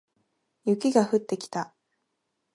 [0.65, 1.75] 雪が降ってきた